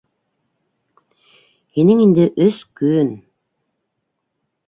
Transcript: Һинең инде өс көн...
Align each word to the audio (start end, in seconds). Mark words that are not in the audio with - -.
Һинең 1.77 2.01
инде 2.05 2.25
өс 2.47 2.63
көн... 2.81 3.13